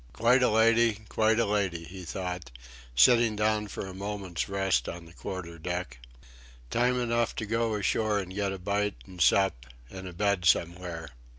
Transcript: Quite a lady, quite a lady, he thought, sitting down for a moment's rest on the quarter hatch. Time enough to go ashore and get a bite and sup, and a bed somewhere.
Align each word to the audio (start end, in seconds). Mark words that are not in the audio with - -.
Quite 0.13 0.41
a 0.41 0.49
lady, 0.49 0.97
quite 1.09 1.39
a 1.39 1.45
lady, 1.45 1.83
he 1.83 2.05
thought, 2.05 2.49
sitting 2.95 3.35
down 3.35 3.67
for 3.67 3.85
a 3.85 3.93
moment's 3.93 4.49
rest 4.49 4.89
on 4.89 5.05
the 5.05 5.13
quarter 5.13 5.61
hatch. 5.63 5.99
Time 6.71 6.99
enough 6.99 7.35
to 7.35 7.45
go 7.45 7.75
ashore 7.75 8.17
and 8.17 8.33
get 8.33 8.51
a 8.51 8.57
bite 8.57 8.95
and 9.05 9.21
sup, 9.21 9.67
and 9.91 10.07
a 10.07 10.13
bed 10.13 10.43
somewhere. 10.45 11.09